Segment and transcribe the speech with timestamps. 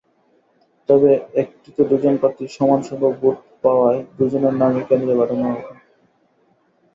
[0.89, 1.11] তবে
[1.41, 5.63] একটিতে দুজন প্রার্থী সমানসংখ্যক ভোট পাওয়ায় দুজনের নামই কেন্দ্রে পাঠানো হবে।